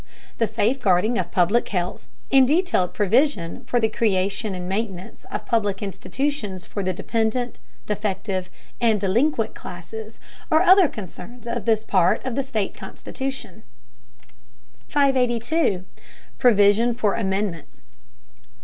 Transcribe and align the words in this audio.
The 0.39 0.47
safeguarding 0.47 1.19
of 1.19 1.27
the 1.27 1.31
public 1.31 1.67
health, 1.67 2.07
and 2.31 2.47
detailed 2.47 2.91
provision 2.91 3.63
for 3.65 3.79
the 3.79 3.87
creation 3.87 4.55
and 4.55 4.67
maintenance 4.67 5.27
of 5.29 5.45
public 5.45 5.83
institutions 5.83 6.65
for 6.65 6.81
the 6.81 6.91
dependent, 6.91 7.59
defective, 7.85 8.49
and 8.81 8.99
delinquent 8.99 9.53
classes, 9.53 10.19
are 10.49 10.63
other 10.63 10.87
concerns 10.87 11.47
of 11.47 11.65
this 11.65 11.83
part 11.83 12.25
of 12.25 12.33
the 12.33 12.41
state 12.41 12.73
constitution. 12.73 13.61
582. 14.87 15.85
PROVISION 16.39 16.95
FOR 16.95 17.13
AMENDMENT. 17.15 17.67